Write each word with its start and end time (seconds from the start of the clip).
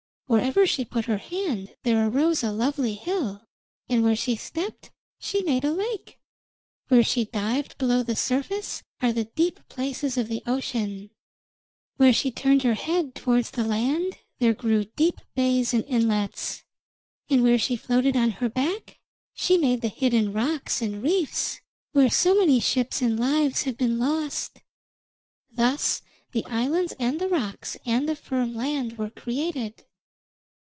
Wherever 0.31 0.65
she 0.65 0.85
put 0.85 1.07
her 1.07 1.17
hand 1.17 1.75
there 1.83 2.07
arose 2.07 2.41
a 2.41 2.53
lovely 2.53 2.93
hill, 2.95 3.45
and 3.89 4.01
where 4.01 4.15
she 4.15 4.37
stepped 4.37 4.89
she 5.19 5.43
made 5.43 5.65
a 5.65 5.73
lake. 5.73 6.19
Where 6.87 7.03
she 7.03 7.25
dived 7.25 7.77
below 7.77 8.01
the 8.01 8.15
surface 8.15 8.81
are 9.01 9.11
the 9.11 9.25
deep 9.25 9.59
places 9.67 10.17
of 10.17 10.29
the 10.29 10.41
ocean, 10.47 11.09
where 11.97 12.13
she 12.13 12.31
turned 12.31 12.63
her 12.63 12.75
head 12.75 13.13
towards 13.13 13.51
the 13.51 13.65
land 13.65 14.19
there 14.39 14.53
grew 14.53 14.85
deep 14.95 15.19
bays 15.35 15.73
and 15.73 15.83
inlets, 15.83 16.63
and 17.29 17.43
where 17.43 17.59
she 17.59 17.75
floated 17.75 18.15
on 18.15 18.29
her 18.29 18.47
back 18.47 19.01
she 19.33 19.57
made 19.57 19.81
the 19.81 19.89
hidden 19.89 20.31
rocks 20.31 20.81
and 20.81 21.03
reefs 21.03 21.59
where 21.91 22.09
so 22.09 22.35
many 22.35 22.61
ships 22.61 23.01
and 23.01 23.19
lives 23.19 23.63
have 23.63 23.77
been 23.77 23.99
lost. 23.99 24.61
Thus 25.51 26.01
the 26.31 26.45
islands 26.45 26.93
and 26.99 27.19
the 27.19 27.27
rocks 27.27 27.75
and 27.85 28.07
the 28.07 28.15
firm 28.15 28.55
land 28.55 28.97
were 28.97 29.09
created. 29.09 29.83